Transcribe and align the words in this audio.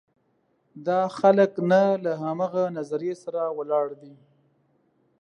دا 0.87 1.01
خلک 1.19 1.51
نه 1.71 1.81
له 2.03 2.11
همغه 2.23 2.63
نظریې 2.77 3.15
سره 3.23 3.41
ولاړ 3.57 3.87
دي. 4.01 4.13